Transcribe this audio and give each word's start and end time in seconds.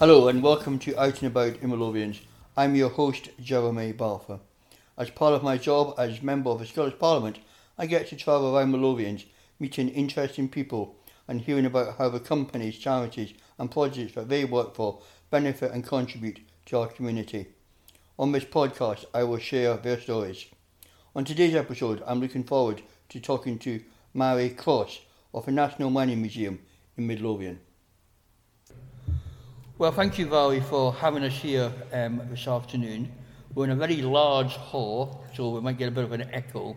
Hello 0.00 0.28
and 0.28 0.44
welcome 0.44 0.78
to 0.78 0.96
Out 0.96 1.22
and 1.22 1.32
About 1.32 1.56
in 1.56 1.70
Midlothians. 1.70 2.20
I'm 2.56 2.76
your 2.76 2.88
host, 2.88 3.30
Jeremy 3.40 3.90
Balfour. 3.90 4.38
As 4.96 5.10
part 5.10 5.34
of 5.34 5.42
my 5.42 5.58
job 5.58 5.96
as 5.98 6.22
Member 6.22 6.50
of 6.50 6.60
the 6.60 6.66
Scottish 6.66 6.96
Parliament, 7.00 7.40
I 7.76 7.86
get 7.86 8.06
to 8.06 8.16
travel 8.16 8.56
around 8.56 8.70
Midlothians, 8.70 9.24
meeting 9.58 9.88
interesting 9.88 10.48
people 10.48 10.94
and 11.26 11.40
hearing 11.40 11.66
about 11.66 11.98
how 11.98 12.10
the 12.10 12.20
companies, 12.20 12.78
charities 12.78 13.34
and 13.58 13.72
projects 13.72 14.14
that 14.14 14.28
they 14.28 14.44
work 14.44 14.76
for 14.76 15.02
benefit 15.32 15.72
and 15.72 15.84
contribute 15.84 16.42
to 16.66 16.78
our 16.78 16.86
community. 16.86 17.48
On 18.20 18.30
this 18.30 18.44
podcast, 18.44 19.04
I 19.12 19.24
will 19.24 19.38
share 19.38 19.76
their 19.78 20.00
stories. 20.00 20.46
On 21.16 21.24
today's 21.24 21.56
episode, 21.56 22.04
I'm 22.06 22.20
looking 22.20 22.44
forward 22.44 22.82
to 23.08 23.18
talking 23.18 23.58
to 23.58 23.82
Mhairi 24.14 24.56
Cross 24.56 25.00
of 25.34 25.46
the 25.46 25.50
National 25.50 25.90
Mining 25.90 26.20
Museum 26.20 26.60
in 26.96 27.08
Midlothian. 27.08 27.58
Well, 29.78 29.92
thank 29.92 30.18
you, 30.18 30.26
Mhairi, 30.26 30.60
for 30.64 30.92
having 30.92 31.22
us 31.22 31.34
here 31.34 31.70
um, 31.92 32.20
this 32.32 32.48
afternoon. 32.48 33.12
We're 33.54 33.66
in 33.66 33.70
a 33.70 33.76
very 33.76 34.02
large 34.02 34.56
hall, 34.56 35.24
so 35.36 35.50
we 35.50 35.60
might 35.60 35.78
get 35.78 35.86
a 35.86 35.92
bit 35.92 36.02
of 36.02 36.10
an 36.10 36.28
echo. 36.32 36.76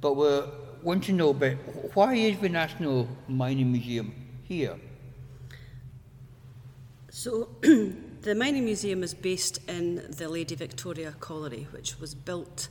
But 0.00 0.14
we 0.14 0.40
want 0.82 1.04
to 1.04 1.12
know 1.12 1.28
a 1.28 1.34
bit, 1.34 1.58
why 1.92 2.14
is 2.14 2.38
the 2.38 2.48
National 2.48 3.06
Mining 3.28 3.70
Museum 3.70 4.14
here? 4.44 4.76
So, 7.10 7.50
the 7.60 8.34
Mining 8.34 8.64
Museum 8.64 9.02
is 9.02 9.12
based 9.12 9.58
in 9.68 10.02
the 10.08 10.26
Lady 10.26 10.54
Victoria 10.54 11.14
Colliery, 11.20 11.66
which 11.70 12.00
was 12.00 12.14
built 12.14 12.70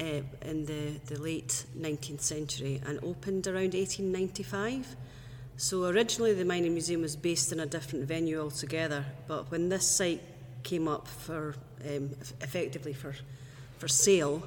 uh, 0.00 0.22
in 0.46 0.64
the, 0.64 0.98
the 1.14 1.20
late 1.20 1.66
19th 1.78 2.22
century 2.22 2.80
and 2.86 2.98
opened 3.04 3.46
around 3.46 3.74
1895. 3.74 4.96
So 5.56 5.84
originally 5.84 6.32
the 6.34 6.44
Mining 6.44 6.72
Museum 6.72 7.02
was 7.02 7.14
based 7.14 7.52
in 7.52 7.60
a 7.60 7.66
different 7.66 8.06
venue 8.06 8.40
altogether, 8.40 9.04
but 9.28 9.50
when 9.50 9.68
this 9.68 9.86
site 9.86 10.22
came 10.62 10.88
up 10.88 11.06
for 11.06 11.54
um, 11.84 12.10
effectively 12.40 12.92
for 12.92 13.14
for 13.78 13.88
sale 13.88 14.42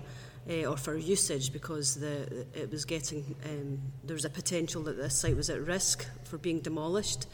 uh, 0.50 0.66
or 0.66 0.78
for 0.78 0.96
usage 0.96 1.52
because 1.52 1.96
the 1.96 2.46
it 2.54 2.72
was 2.72 2.86
getting 2.86 3.36
um, 3.46 3.80
there 4.04 4.14
was 4.14 4.26
a 4.26 4.30
potential 4.30 4.82
that 4.84 4.98
the 4.98 5.10
site 5.10 5.36
was 5.36 5.50
at 5.50 5.62
risk 5.62 6.06
for 6.24 6.38
being 6.38 6.60
demolished, 6.60 7.28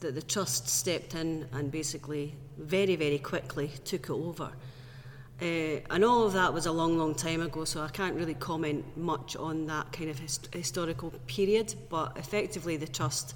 that 0.00 0.14
the 0.14 0.22
trust 0.22 0.68
stepped 0.68 1.14
in 1.14 1.46
and 1.52 1.70
basically 1.70 2.34
very 2.58 2.96
very 2.96 3.18
quickly 3.18 3.70
took 3.84 4.04
it 4.04 4.10
over. 4.10 4.52
Uh, 5.40 5.80
and 5.90 6.04
all 6.04 6.24
of 6.24 6.32
that 6.34 6.52
was 6.54 6.66
a 6.66 6.72
long, 6.72 6.96
long 6.96 7.14
time 7.14 7.40
ago, 7.40 7.64
so 7.64 7.80
I 7.82 7.88
can't 7.88 8.14
really 8.14 8.34
comment 8.34 8.84
much 8.96 9.34
on 9.34 9.66
that 9.66 9.90
kind 9.92 10.08
of 10.08 10.18
hist- 10.18 10.54
historical 10.54 11.10
period. 11.26 11.74
But 11.88 12.16
effectively, 12.16 12.76
the 12.76 12.86
Trust 12.86 13.34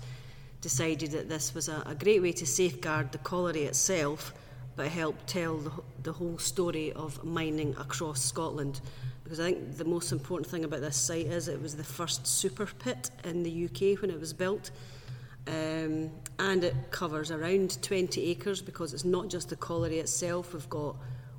decided 0.60 1.10
that 1.12 1.28
this 1.28 1.54
was 1.54 1.68
a, 1.68 1.82
a 1.86 1.94
great 1.94 2.22
way 2.22 2.32
to 2.32 2.46
safeguard 2.46 3.12
the 3.12 3.18
colliery 3.18 3.64
itself, 3.64 4.34
but 4.76 4.88
help 4.88 5.16
tell 5.26 5.56
the, 5.56 5.72
the 6.02 6.12
whole 6.12 6.38
story 6.38 6.92
of 6.92 7.24
mining 7.24 7.74
across 7.78 8.22
Scotland. 8.22 8.80
Because 9.24 9.40
I 9.40 9.52
think 9.52 9.76
the 9.76 9.84
most 9.84 10.12
important 10.12 10.48
thing 10.48 10.64
about 10.64 10.82
this 10.82 10.96
site 10.96 11.26
is 11.26 11.48
it 11.48 11.60
was 11.60 11.74
the 11.74 11.82
first 11.82 12.26
super 12.26 12.66
pit 12.66 13.10
in 13.24 13.42
the 13.42 13.64
UK 13.64 14.00
when 14.00 14.10
it 14.10 14.20
was 14.20 14.32
built. 14.32 14.70
Um, 15.48 16.10
and 16.38 16.64
it 16.64 16.74
covers 16.90 17.30
around 17.30 17.80
20 17.82 18.30
acres 18.30 18.60
because 18.60 18.92
it's 18.92 19.04
not 19.04 19.28
just 19.28 19.48
the 19.48 19.56
colliery 19.56 19.98
itself. 19.98 20.52
We've 20.52 20.68
got 20.68 20.96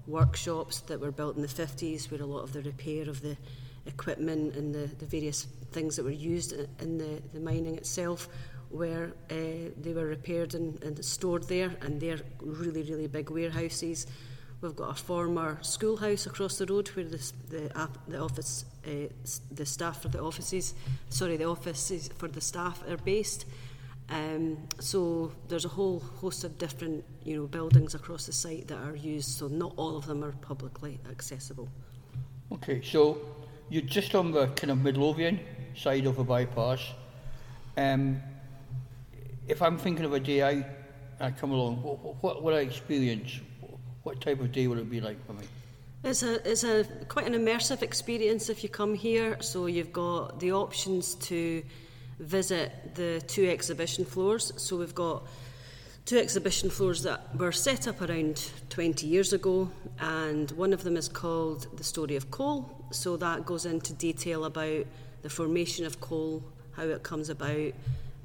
workshops 0.08 0.80
that 0.82 1.00
were 1.00 1.12
built 1.12 1.36
in 1.36 1.42
the 1.42 1.48
50s 1.48 2.10
where 2.10 2.22
a 2.22 2.26
lot 2.26 2.42
of 2.42 2.54
the 2.54 2.62
repair 2.62 3.10
of 3.10 3.22
the 3.22 3.38
equipment 3.86 4.56
and 4.56 4.74
the, 4.74 4.88
the 5.00 5.06
various 5.06 5.44
things 5.72 5.96
that 5.96 6.04
were 6.04 6.12
used 6.12 6.54
in 6.82 6.98
the, 6.98 7.22
the 7.34 7.40
mining 7.40 7.76
itself 7.76 8.28
where 8.70 9.14
uh, 9.32 9.36
they 9.82 9.94
were 9.94 10.06
repaired 10.06 10.54
and, 10.54 10.82
and 10.84 11.04
stored 11.04 11.48
there 11.48 11.72
and 11.82 12.02
they're 12.02 12.20
really 12.42 12.84
really 12.84 13.08
big 13.08 13.30
warehouses. 13.30 14.08
We've 14.60 14.76
got 14.76 14.92
a 14.92 14.96
former 14.96 15.60
schoolhouse 15.62 16.26
across 16.26 16.58
the 16.58 16.66
road 16.66 16.88
where 16.90 17.06
the, 17.06 17.32
the, 17.50 17.90
the 18.08 18.20
office 18.20 18.66
uh, 18.86 19.08
the 19.52 19.66
staff 19.66 20.02
for 20.02 20.10
the 20.10 20.22
offices 20.22 20.74
sorry 21.10 21.38
the 21.38 21.46
offices 21.46 22.10
for 22.18 22.28
the 22.28 22.42
staff 22.42 22.82
are 22.90 22.98
based 22.98 23.46
Um, 24.10 24.58
so 24.80 25.32
there's 25.50 25.66
a 25.66 25.70
whole 25.70 26.00
host 26.00 26.44
of 26.44 26.58
different 26.58 27.04
you 27.24 27.36
know, 27.36 27.48
buildings 27.48 27.94
across 27.94 28.26
the 28.26 28.32
site 28.32 28.68
that 28.70 28.78
are 28.78 28.96
used, 28.96 29.30
so 29.30 29.48
not 29.48 29.74
all 29.76 29.98
of 29.98 30.06
them 30.06 30.24
are 30.24 30.32
publicly 30.32 31.00
accessible. 31.10 31.68
Okay, 32.54 32.82
so 32.82 33.18
you're 33.70 33.82
just 33.82 34.16
on 34.16 34.32
the 34.32 34.48
kind 34.48 34.72
of 34.72 34.82
Midlothian 34.82 35.40
side 35.76 36.06
of 36.06 36.16
the 36.16 36.24
bypass. 36.24 36.94
Um, 37.76 38.22
if 39.48 39.62
I'm 39.62 39.78
thinking 39.78 40.06
of 40.06 40.14
a 40.14 40.20
day 40.20 40.42
I, 40.42 40.66
I 41.20 41.32
come 41.32 41.52
along, 41.52 41.84
what, 41.84 42.24
what 42.24 42.44
would 42.44 42.54
I 42.54 42.60
experience? 42.60 43.42
What 44.04 44.22
type 44.22 44.40
of 44.40 44.54
day 44.54 44.68
would 44.68 44.78
it 44.78 44.90
be 44.90 45.02
like 45.02 45.26
for 45.26 45.34
me? 45.34 45.44
It's 46.04 46.24
a, 46.24 46.50
it's 46.50 46.64
a 46.64 46.86
quite 47.10 47.28
an 47.28 47.34
immersive 47.34 47.82
experience 47.82 48.50
if 48.50 48.64
you 48.64 48.70
come 48.70 48.94
here. 48.94 49.38
So 49.42 49.66
you've 49.66 49.92
got 49.92 50.40
the 50.40 50.54
options 50.54 51.16
to 51.16 51.64
visit 52.20 52.96
the 52.96 53.22
two 53.28 53.48
exhibition 53.48 54.06
floors. 54.06 54.54
So 54.58 54.78
we've 54.78 54.96
got 54.96 55.24
two 56.06 56.18
exhibition 56.18 56.70
floors 56.70 57.04
that 57.04 57.36
were 57.36 57.52
set 57.52 57.88
up 57.88 58.02
around 58.02 58.52
20 58.70 59.06
years 59.06 59.34
ago, 59.34 59.70
and 60.00 60.50
one 60.52 60.74
of 60.74 60.84
them 60.84 60.98
is 60.98 61.08
called 61.08 61.68
The 61.78 61.84
Story 61.84 62.16
of 62.16 62.32
Coal. 62.32 62.88
So 62.92 63.18
that 63.18 63.46
goes 63.46 63.66
into 63.66 63.94
detail 63.94 64.46
about 64.46 64.86
the 65.22 65.30
formation 65.30 65.86
of 65.86 66.00
coal, 66.00 66.44
how 66.72 66.84
it 66.84 67.04
comes 67.04 67.30
about, 67.30 67.74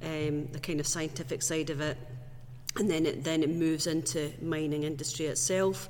um, 0.02 0.46
the 0.52 0.60
kind 0.60 0.78
of 0.78 0.86
scientific 0.86 1.42
side 1.42 1.70
of 1.70 1.80
it, 1.80 1.96
and 2.76 2.90
then 2.90 3.06
it, 3.06 3.24
then 3.24 3.42
it 3.42 3.50
moves 3.50 3.86
into 3.86 4.32
mining 4.40 4.84
industry 4.84 5.26
itself 5.26 5.88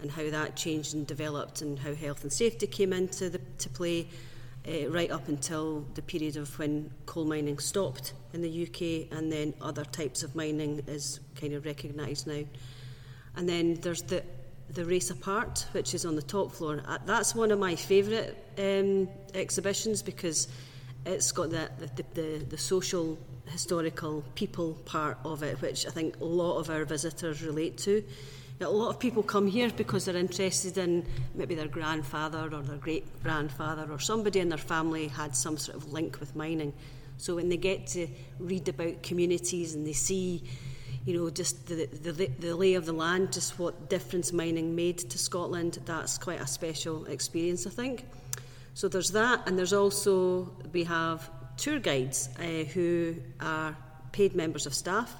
and 0.00 0.10
how 0.10 0.28
that 0.30 0.56
changed 0.56 0.94
and 0.94 1.06
developed 1.06 1.62
and 1.62 1.78
how 1.78 1.94
health 1.94 2.22
and 2.22 2.32
safety 2.32 2.66
came 2.66 2.92
into 2.92 3.28
the, 3.28 3.38
to 3.58 3.68
play 3.68 4.06
uh, 4.70 4.88
right 4.88 5.10
up 5.10 5.28
until 5.28 5.84
the 5.94 6.02
period 6.02 6.36
of 6.36 6.58
when 6.58 6.90
coal 7.06 7.24
mining 7.24 7.58
stopped 7.58 8.12
in 8.32 8.42
the 8.42 8.62
UK, 8.62 9.16
and 9.16 9.32
then 9.32 9.52
other 9.60 9.84
types 9.84 10.22
of 10.22 10.34
mining 10.36 10.82
is 10.86 11.20
kind 11.34 11.54
of 11.54 11.64
recognised 11.64 12.26
now. 12.26 12.44
And 13.36 13.48
then 13.48 13.74
there's 13.74 14.02
the 14.02 14.22
the 14.74 14.84
race 14.84 15.10
apart, 15.10 15.66
which 15.72 15.94
is 15.94 16.04
on 16.04 16.14
the 16.14 16.22
top 16.22 16.52
floor. 16.52 16.82
Uh, 16.86 16.98
that's 17.04 17.34
one 17.34 17.50
of 17.50 17.58
my 17.58 17.74
favourite 17.74 18.36
um, 18.58 19.08
exhibitions 19.34 20.02
because 20.02 20.48
it's 21.06 21.32
got 21.32 21.50
the, 21.50 21.70
the, 21.78 22.04
the, 22.14 22.44
the 22.50 22.58
social, 22.58 23.18
historical, 23.46 24.22
people 24.34 24.74
part 24.84 25.18
of 25.24 25.42
it, 25.42 25.60
which 25.60 25.86
I 25.86 25.90
think 25.90 26.20
a 26.20 26.24
lot 26.24 26.58
of 26.58 26.70
our 26.70 26.84
visitors 26.84 27.42
relate 27.42 27.78
to. 27.78 28.04
A 28.62 28.68
lot 28.68 28.90
of 28.90 28.98
people 28.98 29.22
come 29.22 29.46
here 29.46 29.70
because 29.74 30.04
they're 30.04 30.16
interested 30.16 30.76
in 30.76 31.06
maybe 31.34 31.54
their 31.54 31.66
grandfather 31.66 32.50
or 32.52 32.60
their 32.60 32.76
great 32.76 33.22
grandfather 33.22 33.90
or 33.90 33.98
somebody 33.98 34.38
in 34.38 34.50
their 34.50 34.58
family 34.58 35.08
had 35.08 35.34
some 35.34 35.56
sort 35.56 35.78
of 35.78 35.90
link 35.90 36.20
with 36.20 36.36
mining. 36.36 36.74
So 37.16 37.36
when 37.36 37.48
they 37.48 37.56
get 37.56 37.86
to 37.88 38.06
read 38.38 38.68
about 38.68 39.02
communities 39.02 39.74
and 39.74 39.86
they 39.86 39.94
see, 39.94 40.42
you 41.06 41.16
know, 41.16 41.30
just 41.30 41.68
the, 41.68 41.86
the, 41.86 42.26
the 42.38 42.54
lay 42.54 42.74
of 42.74 42.84
the 42.84 42.92
land, 42.92 43.32
just 43.32 43.58
what 43.58 43.88
difference 43.88 44.30
mining 44.30 44.76
made 44.76 44.98
to 44.98 45.18
Scotland, 45.18 45.78
that's 45.86 46.18
quite 46.18 46.42
a 46.42 46.46
special 46.46 47.06
experience, 47.06 47.66
I 47.66 47.70
think. 47.70 48.04
So 48.74 48.88
there's 48.88 49.10
that, 49.12 49.48
and 49.48 49.58
there's 49.58 49.72
also, 49.72 50.52
we 50.74 50.84
have 50.84 51.30
tour 51.56 51.78
guides 51.78 52.28
uh, 52.38 52.42
who 52.42 53.16
are 53.40 53.74
paid 54.12 54.34
members 54.34 54.66
of 54.66 54.74
staff 54.74 55.16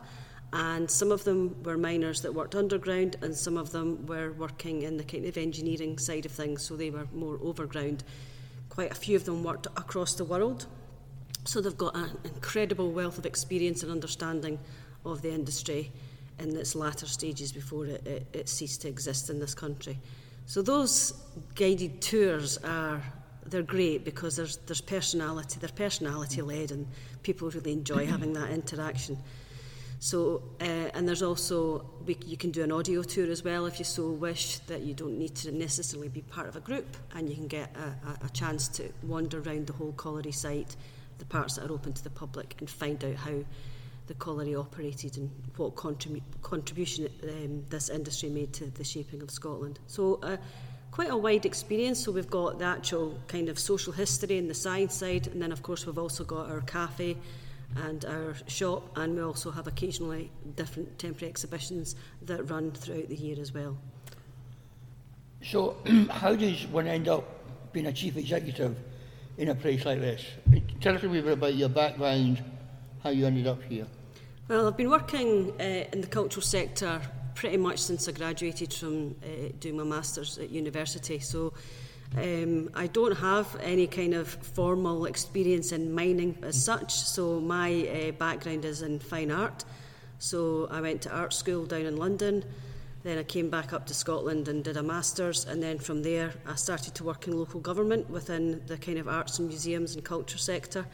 and 0.52 0.90
some 0.90 1.12
of 1.12 1.22
them 1.24 1.62
were 1.62 1.78
miners 1.78 2.22
that 2.22 2.34
worked 2.34 2.56
underground 2.56 3.16
and 3.22 3.36
some 3.36 3.56
of 3.56 3.70
them 3.70 4.04
were 4.06 4.32
working 4.32 4.82
in 4.82 4.96
the 4.96 5.04
kind 5.04 5.24
of 5.26 5.36
engineering 5.36 5.96
side 5.98 6.26
of 6.26 6.32
things 6.32 6.62
so 6.62 6.76
they 6.76 6.90
were 6.90 7.06
more 7.12 7.38
overground. 7.42 8.02
Quite 8.68 8.90
a 8.90 8.94
few 8.94 9.14
of 9.16 9.24
them 9.24 9.44
worked 9.44 9.66
across 9.66 10.14
the 10.14 10.24
world. 10.24 10.66
So 11.44 11.60
they've 11.60 11.76
got 11.76 11.94
an 11.94 12.10
incredible 12.24 12.90
wealth 12.90 13.16
of 13.16 13.26
experience 13.26 13.82
and 13.82 13.92
understanding 13.92 14.58
of 15.04 15.22
the 15.22 15.30
industry 15.30 15.92
in 16.40 16.56
its 16.56 16.74
latter 16.74 17.06
stages 17.06 17.52
before 17.52 17.86
it, 17.86 18.06
it, 18.06 18.26
it 18.32 18.48
ceased 18.48 18.82
to 18.82 18.88
exist 18.88 19.30
in 19.30 19.38
this 19.38 19.54
country. 19.54 19.98
So 20.46 20.62
those 20.62 21.12
guided 21.54 22.00
tours 22.00 22.58
are 22.58 23.00
they're 23.46 23.62
great 23.62 24.04
because 24.04 24.36
there's 24.36 24.58
there's 24.58 24.80
personality 24.80 25.58
they're 25.58 25.70
personality 25.70 26.42
led 26.42 26.70
and 26.70 26.86
people 27.22 27.48
really 27.50 27.72
enjoy 27.72 28.06
having 28.06 28.32
that 28.32 28.50
interaction 28.50 29.16
So, 30.02 30.42
uh, 30.62 30.64
and 30.94 31.06
there's 31.06 31.22
also, 31.22 31.84
we, 32.06 32.16
you 32.24 32.38
can 32.38 32.50
do 32.50 32.64
an 32.64 32.72
audio 32.72 33.02
tour 33.02 33.30
as 33.30 33.44
well 33.44 33.66
if 33.66 33.78
you 33.78 33.84
so 33.84 34.08
wish, 34.08 34.56
that 34.60 34.80
you 34.80 34.94
don't 34.94 35.18
need 35.18 35.34
to 35.36 35.52
necessarily 35.52 36.08
be 36.08 36.22
part 36.22 36.48
of 36.48 36.56
a 36.56 36.60
group, 36.60 36.96
and 37.14 37.28
you 37.28 37.34
can 37.34 37.48
get 37.48 37.76
a, 37.76 38.08
a, 38.08 38.26
a 38.26 38.28
chance 38.30 38.66
to 38.68 38.90
wander 39.02 39.40
around 39.40 39.66
the 39.66 39.74
whole 39.74 39.92
colliery 39.92 40.32
site, 40.32 40.74
the 41.18 41.26
parts 41.26 41.56
that 41.56 41.68
are 41.68 41.72
open 41.72 41.92
to 41.92 42.02
the 42.02 42.08
public, 42.08 42.54
and 42.60 42.70
find 42.70 43.04
out 43.04 43.14
how 43.14 43.44
the 44.06 44.14
colliery 44.14 44.56
operated 44.56 45.18
and 45.18 45.30
what 45.58 45.74
contribu 45.74 46.22
contribution 46.40 47.06
um, 47.24 47.62
this 47.68 47.90
industry 47.90 48.30
made 48.30 48.54
to 48.54 48.70
the 48.70 48.82
shaping 48.82 49.20
of 49.20 49.30
Scotland. 49.30 49.80
So, 49.86 50.18
uh, 50.22 50.38
quite 50.92 51.10
a 51.10 51.16
wide 51.16 51.44
experience. 51.44 52.02
So, 52.02 52.10
we've 52.10 52.30
got 52.30 52.58
the 52.58 52.64
actual 52.64 53.18
kind 53.28 53.50
of 53.50 53.58
social 53.58 53.92
history 53.92 54.38
and 54.38 54.48
the 54.48 54.54
science 54.54 54.94
side, 54.94 55.26
and 55.26 55.42
then, 55.42 55.52
of 55.52 55.62
course, 55.62 55.84
we've 55.84 55.98
also 55.98 56.24
got 56.24 56.50
our 56.50 56.62
cafe 56.62 57.18
and 57.76 58.04
our 58.04 58.34
shop, 58.46 58.96
and 58.96 59.14
we 59.14 59.22
also 59.22 59.50
have 59.50 59.66
occasionally 59.66 60.30
different 60.56 60.98
temporary 60.98 61.30
exhibitions 61.30 61.96
that 62.22 62.50
run 62.50 62.72
throughout 62.72 63.08
the 63.08 63.16
year 63.16 63.36
as 63.40 63.52
well. 63.52 63.76
So, 65.42 65.76
how 66.10 66.34
does 66.34 66.66
one 66.66 66.86
end 66.86 67.08
up 67.08 67.72
being 67.72 67.86
a 67.86 67.92
chief 67.92 68.16
executive 68.16 68.76
in 69.38 69.48
a 69.48 69.54
place 69.54 69.84
like 69.84 70.00
this? 70.00 70.24
Tell 70.80 70.94
us 70.94 71.02
a 71.02 71.06
little 71.06 71.22
bit 71.22 71.32
about 71.32 71.54
your 71.54 71.68
background, 71.68 72.42
how 73.02 73.10
you 73.10 73.26
ended 73.26 73.46
up 73.46 73.62
here. 73.62 73.86
Well, 74.48 74.66
I've 74.66 74.76
been 74.76 74.90
working 74.90 75.52
uh, 75.60 75.84
in 75.92 76.00
the 76.00 76.08
cultural 76.08 76.42
sector 76.42 77.00
pretty 77.34 77.56
much 77.56 77.78
since 77.78 78.08
I 78.08 78.12
graduated 78.12 78.72
from 78.74 79.14
uh, 79.22 79.52
doing 79.60 79.76
my 79.76 79.84
masters 79.84 80.38
at 80.38 80.50
university. 80.50 81.20
So 81.20 81.52
um, 82.16 82.70
I 82.74 82.88
don't 82.88 83.16
have 83.16 83.56
any 83.60 83.86
kind 83.86 84.14
of 84.14 84.28
formal 84.28 85.06
experience 85.06 85.72
in 85.72 85.94
mining 85.94 86.36
as 86.42 86.62
such. 86.62 86.92
So 86.92 87.40
my 87.40 87.86
uh, 87.88 88.12
background 88.12 88.64
is 88.64 88.82
in 88.82 88.98
fine 88.98 89.30
art. 89.30 89.64
So 90.18 90.68
I 90.70 90.80
went 90.80 91.02
to 91.02 91.10
art 91.10 91.32
school 91.32 91.66
down 91.66 91.86
in 91.86 91.96
London. 91.96 92.44
Then 93.02 93.16
I 93.16 93.22
came 93.22 93.48
back 93.48 93.72
up 93.72 93.86
to 93.86 93.94
Scotland 93.94 94.48
and 94.48 94.62
did 94.62 94.76
a 94.76 94.82
master's, 94.82 95.46
and 95.46 95.62
then 95.62 95.78
from 95.78 96.02
there 96.02 96.34
I 96.46 96.54
started 96.56 96.94
to 96.96 97.04
work 97.04 97.26
in 97.26 97.38
local 97.38 97.60
government 97.60 98.10
within 98.10 98.60
the 98.66 98.76
kind 98.76 98.98
of 98.98 99.08
arts 99.08 99.38
and 99.38 99.48
museums 99.48 99.94
and 99.94 100.04
culture 100.04 100.36
sector. 100.36 100.84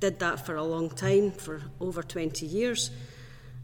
Did 0.00 0.18
that 0.20 0.46
for 0.46 0.56
a 0.56 0.64
long 0.64 0.88
time, 0.88 1.30
for 1.30 1.60
over 1.78 2.02
20 2.02 2.46
years. 2.46 2.90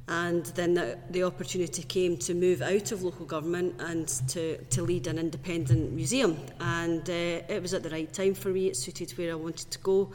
And 0.08 0.46
then 0.46 0.72
the, 0.72 0.98
the 1.10 1.22
opportunity 1.24 1.82
came 1.82 2.16
to 2.18 2.32
move 2.32 2.62
out 2.62 2.92
of 2.92 3.02
local 3.02 3.26
government 3.26 3.74
and 3.78 4.08
to, 4.28 4.56
to 4.56 4.82
lead 4.82 5.06
an 5.06 5.18
independent 5.18 5.92
museum. 5.92 6.38
And 6.60 7.08
uh, 7.08 7.12
it 7.12 7.60
was 7.60 7.74
at 7.74 7.82
the 7.82 7.90
right 7.90 8.10
time 8.10 8.32
for 8.32 8.48
me, 8.48 8.68
it 8.68 8.76
suited 8.76 9.10
where 9.18 9.32
I 9.32 9.34
wanted 9.34 9.70
to 9.70 9.78
go. 9.80 10.10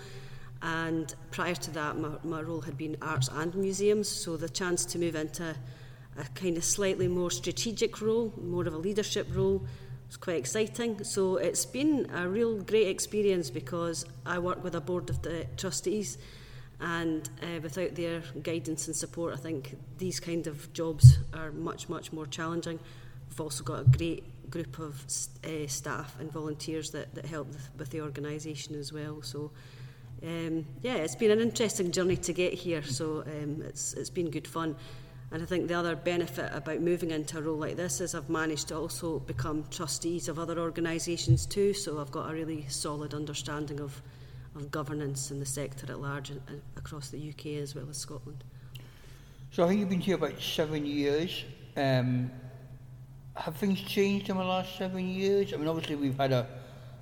And 0.63 1.13
prior 1.29 1.53
to 1.53 1.71
that, 1.71 1.97
my, 1.97 2.09
my 2.23 2.41
role 2.41 2.61
had 2.61 2.75
been 2.75 2.97
arts 3.01 3.29
and 3.31 3.53
museums, 3.53 4.09
so 4.09 4.35
the 4.35 4.49
chance 4.49 4.83
to 4.85 4.97
move 4.97 5.15
into 5.15 5.55
a 6.17 6.23
kind 6.35 6.57
of 6.57 6.63
slightly 6.63 7.07
more 7.07 7.29
strategic 7.29 8.01
role, 8.01 8.33
more 8.41 8.65
of 8.65 8.73
a 8.73 8.77
leadership 8.77 9.27
role, 9.35 9.63
was 10.07 10.17
quite 10.17 10.37
exciting. 10.37 11.03
So 11.03 11.37
it's 11.37 11.65
been 11.65 12.09
a 12.15 12.27
real 12.27 12.61
great 12.61 12.87
experience 12.87 13.49
because 13.49 14.05
I 14.25 14.39
work 14.39 14.63
with 14.63 14.73
a 14.73 14.81
board 14.81 15.09
of 15.09 15.21
the 15.21 15.45
trustees 15.57 16.17
and 16.79 17.29
uh, 17.41 17.59
without 17.61 17.95
their 17.95 18.21
guidance 18.41 18.87
and 18.87 18.95
support, 18.95 19.33
I 19.33 19.37
think 19.37 19.77
these 19.97 20.19
kind 20.19 20.47
of 20.47 20.71
jobs 20.73 21.17
are 21.33 21.51
much, 21.51 21.89
much 21.89 22.11
more 22.11 22.25
challenging. 22.25 22.79
We've 23.29 23.41
also 23.41 23.63
got 23.63 23.79
a 23.81 23.83
great 23.85 24.23
group 24.49 24.79
of 24.79 25.03
uh, 25.43 25.67
staff 25.67 26.15
and 26.19 26.31
volunteers 26.31 26.91
that, 26.91 27.15
that 27.15 27.25
help 27.25 27.47
with 27.77 27.89
the 27.89 28.01
organisation 28.01 28.75
as 28.75 28.93
well. 28.93 29.21
So, 29.21 29.51
um, 30.23 30.65
yeah, 30.81 30.95
it's 30.95 31.15
been 31.15 31.31
an 31.31 31.39
interesting 31.39 31.91
journey 31.91 32.17
to 32.17 32.33
get 32.33 32.53
here. 32.53 32.83
So 32.83 33.21
um, 33.21 33.63
it's 33.65 33.93
it's 33.93 34.09
been 34.09 34.29
good 34.29 34.47
fun. 34.47 34.75
And 35.31 35.41
I 35.41 35.45
think 35.47 35.67
the 35.67 35.73
other 35.73 35.95
benefit 35.95 36.51
about 36.53 36.81
moving 36.81 37.09
into 37.09 37.39
a 37.39 37.41
role 37.41 37.57
like 37.57 37.75
this 37.75 37.99
is 38.01 38.13
I've 38.13 38.29
managed 38.29 38.67
to 38.67 38.77
also 38.77 39.17
become 39.17 39.65
trustees 39.71 40.27
of 40.29 40.37
other 40.37 40.59
organisations 40.59 41.47
too. 41.47 41.73
So 41.73 41.99
I've 41.99 42.11
got 42.11 42.29
a 42.29 42.33
really 42.33 42.67
solid 42.67 43.15
understanding 43.15 43.79
of 43.79 43.99
of 44.55 44.71
governance 44.71 45.31
in 45.31 45.39
the 45.39 45.45
sector 45.45 45.91
at 45.91 45.99
large 45.99 46.29
and, 46.29 46.41
and 46.47 46.61
across 46.77 47.09
the 47.09 47.29
UK 47.29 47.61
as 47.61 47.75
well 47.75 47.87
as 47.89 47.97
Scotland. 47.97 48.43
So 49.51 49.63
I 49.63 49.67
think 49.67 49.79
you've 49.79 49.89
been 49.89 49.99
here 49.99 50.15
about 50.15 50.39
seven 50.41 50.85
years. 50.85 51.43
Um, 51.77 52.31
have 53.35 53.55
things 53.55 53.81
changed 53.81 54.29
in 54.29 54.37
the 54.37 54.43
last 54.43 54.77
seven 54.77 55.07
years? 55.07 55.53
I 55.53 55.57
mean, 55.57 55.67
obviously 55.67 55.95
we've 55.95 56.17
had 56.17 56.31
a 56.31 56.47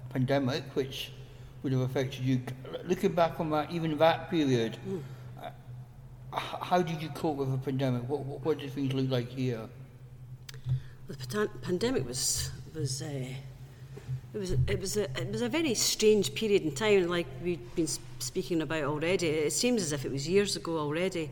pandemic 0.09 0.63
which 0.73 1.11
would 1.63 1.73
have 1.73 1.81
affected 1.81 2.21
you. 2.21 2.41
Looking 2.85 3.13
back 3.13 3.39
on 3.39 3.49
that, 3.51 3.71
even 3.71 3.97
that 3.97 4.29
period, 4.29 4.77
mm. 4.87 5.01
how 6.31 6.81
did 6.81 7.01
you 7.01 7.09
cope 7.09 7.37
with 7.37 7.51
the 7.51 7.57
pandemic? 7.57 8.03
What, 8.07 8.21
what, 8.21 8.45
what 8.45 8.59
did 8.59 8.71
things 8.71 8.93
look 8.93 9.09
like 9.09 9.29
here? 9.29 9.61
The 11.07 11.49
pandemic 11.61 12.07
was 12.07 12.51
was 12.73 13.01
uh, 13.01 13.25
it 14.33 14.37
was 14.37 14.51
it 14.51 14.79
was 14.79 14.97
a 14.97 15.03
it 15.19 15.31
was 15.31 15.41
a 15.41 15.49
very 15.49 15.73
strange 15.73 16.33
period 16.33 16.61
in 16.61 16.71
time, 16.71 17.07
like 17.07 17.27
we've 17.43 17.75
been 17.75 17.87
speaking 18.19 18.61
about 18.61 18.83
already. 18.83 19.27
It 19.27 19.53
seems 19.53 19.81
as 19.81 19.91
if 19.91 20.05
it 20.05 20.11
was 20.11 20.27
years 20.27 20.55
ago 20.55 20.77
already, 20.77 21.29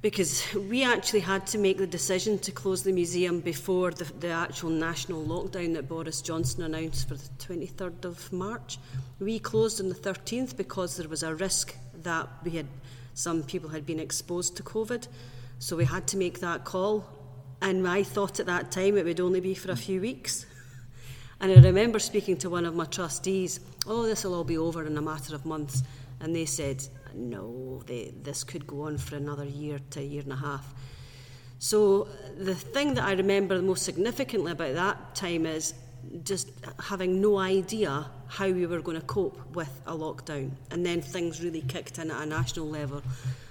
because 0.00 0.42
we 0.54 0.84
actually 0.84 1.20
had 1.20 1.46
to 1.48 1.58
make 1.58 1.76
the 1.76 1.86
decision 1.86 2.38
to 2.38 2.52
close 2.52 2.82
the 2.82 2.92
museum 2.92 3.40
before 3.40 3.90
the, 3.90 4.04
the 4.20 4.30
actual 4.30 4.70
national 4.70 5.22
lockdown 5.24 5.74
that 5.74 5.88
Boris 5.88 6.22
Johnson 6.22 6.62
announced 6.62 7.08
for 7.08 7.14
the 7.14 7.28
23rd 7.40 8.06
of 8.06 8.32
March. 8.32 8.78
We 9.20 9.38
closed 9.38 9.80
on 9.80 9.90
the 9.90 9.94
13th 9.94 10.56
because 10.56 10.96
there 10.96 11.08
was 11.08 11.22
a 11.22 11.34
risk 11.34 11.76
that 12.02 12.28
we 12.42 12.52
had 12.52 12.66
some 13.12 13.42
people 13.42 13.68
had 13.68 13.84
been 13.84 14.00
exposed 14.00 14.56
to 14.56 14.62
COVID, 14.62 15.08
so 15.58 15.76
we 15.76 15.84
had 15.84 16.06
to 16.06 16.16
make 16.16 16.40
that 16.40 16.64
call. 16.64 17.04
And 17.60 17.86
I 17.86 18.04
thought 18.04 18.38
at 18.38 18.46
that 18.46 18.70
time 18.70 18.96
it 18.96 19.04
would 19.04 19.20
only 19.20 19.40
be 19.40 19.54
for 19.54 19.72
a 19.72 19.76
few 19.76 20.00
weeks. 20.00 20.46
And 21.40 21.52
I 21.52 21.60
remember 21.60 21.98
speaking 21.98 22.36
to 22.38 22.50
one 22.50 22.64
of 22.64 22.74
my 22.74 22.84
trustees, 22.84 23.60
oh, 23.86 24.04
this 24.04 24.24
will 24.24 24.34
all 24.34 24.44
be 24.44 24.58
over 24.58 24.84
in 24.84 24.96
a 24.96 25.02
matter 25.02 25.34
of 25.34 25.46
months. 25.46 25.82
And 26.20 26.34
they 26.34 26.46
said, 26.46 26.84
no, 27.14 27.82
they, 27.86 28.12
this 28.22 28.42
could 28.42 28.66
go 28.66 28.82
on 28.82 28.98
for 28.98 29.16
another 29.16 29.44
year 29.44 29.78
to 29.90 30.00
a 30.00 30.02
year 30.02 30.22
and 30.22 30.32
a 30.32 30.36
half. 30.36 30.74
So 31.60 32.08
the 32.38 32.54
thing 32.54 32.94
that 32.94 33.04
I 33.04 33.12
remember 33.12 33.60
most 33.62 33.84
significantly 33.84 34.52
about 34.52 34.74
that 34.74 35.14
time 35.14 35.46
is 35.46 35.74
just 36.24 36.50
having 36.82 37.20
no 37.20 37.38
idea 37.38 38.06
how 38.28 38.48
we 38.48 38.66
were 38.66 38.80
going 38.80 39.00
to 39.00 39.06
cope 39.06 39.38
with 39.54 39.80
a 39.86 39.92
lockdown. 39.92 40.50
And 40.70 40.84
then 40.84 41.02
things 41.02 41.42
really 41.42 41.62
kicked 41.62 41.98
in 41.98 42.10
at 42.10 42.22
a 42.22 42.26
national 42.26 42.68
level. 42.68 43.02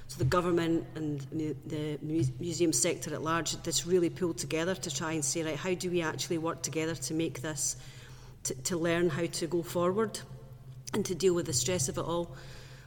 So 0.07 0.19
the 0.19 0.25
government 0.25 0.85
and 0.95 1.19
the 1.65 1.99
museum 2.01 2.71
sector 2.71 3.13
at 3.13 3.21
large 3.21 3.61
this 3.63 3.85
really 3.85 4.09
pulled 4.09 4.37
together 4.37 4.73
to 4.73 4.93
try 4.93 5.11
and 5.13 5.23
say, 5.23 5.43
right, 5.43 5.55
how 5.55 5.73
do 5.73 5.91
we 5.91 6.01
actually 6.01 6.37
work 6.37 6.61
together 6.61 6.95
to 6.95 7.13
make 7.13 7.41
this, 7.41 7.75
to, 8.43 8.53
to 8.53 8.77
learn 8.77 9.09
how 9.09 9.25
to 9.25 9.47
go 9.47 9.61
forward 9.61 10.19
and 10.93 11.05
to 11.05 11.15
deal 11.15 11.33
with 11.33 11.45
the 11.45 11.53
stress 11.53 11.89
of 11.89 11.97
it 11.97 12.01
all. 12.01 12.35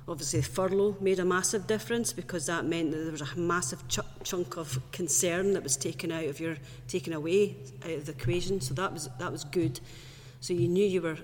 Obviously, 0.09 0.41
furlough 0.41 0.97
made 1.01 1.19
a 1.19 1.25
massive 1.25 1.67
difference 1.67 2.13
because 2.13 2.47
that 2.47 2.65
meant 2.65 2.91
that 2.91 2.99
there 2.99 3.13
was 3.13 3.21
a 3.21 3.37
massive 3.37 3.87
ch- 3.87 4.01
chunk 4.25 4.57
of 4.57 4.81
concern 4.91 5.53
that 5.53 5.63
was 5.63 5.77
taken 5.77 6.11
out 6.11 6.25
of 6.25 6.41
your 6.41 6.57
taken 6.89 7.13
away 7.13 7.57
out 7.85 7.91
of 7.91 8.07
the 8.07 8.13
equation. 8.13 8.61
So 8.61 8.75
that 8.75 8.93
was 8.93 9.09
that 9.19 9.31
was 9.31 9.45
good. 9.45 9.79
So 10.41 10.55
you 10.55 10.69
knew 10.69 10.85
you 10.85 11.03
were, 11.03 11.19